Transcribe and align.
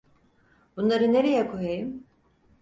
Bunları 0.77 1.13
nereye 1.13 1.43
koyayım? 1.47 2.03